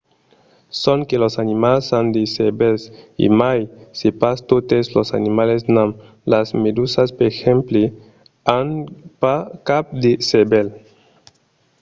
sonque 0.81 1.15
los 1.23 1.35
animals 1.43 1.85
an 1.99 2.05
de 2.15 2.23
cervèls 2.37 2.81
e 3.25 3.27
mai 3.41 3.59
se 3.99 4.09
pas 4.21 4.37
totes 4.51 4.85
los 4.95 5.09
animals 5.19 5.61
n'an; 5.73 5.89
las 6.31 6.47
medusas 6.63 7.09
per 7.17 7.27
exemple 7.33 7.81
an 8.59 8.67
pas 9.21 9.41
cap 9.69 9.85
de 10.03 10.11
cervèl 10.29 10.67